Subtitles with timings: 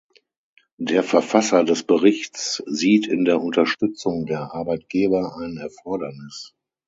[0.79, 6.55] Der Verfasser des Berichts sieht in der Unterstützung der Arbeitgeber ein Erfordernis.